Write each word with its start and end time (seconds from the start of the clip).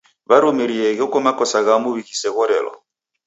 Warumirie 0.29 0.87
gheko 0.97 1.17
makosa 1.25 1.59
ghamu 1.65 1.89
ghiseghorelo. 2.07 2.71